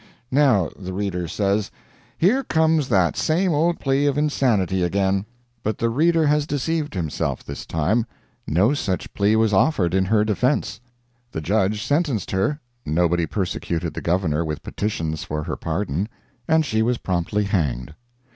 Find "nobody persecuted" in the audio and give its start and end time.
12.83-13.93